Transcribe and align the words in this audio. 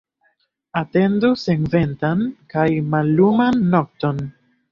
Atendu 0.79 1.29
senventan 1.41 2.25
kaj 2.53 2.65
malluman 2.95 3.63
nokton. 3.77 4.27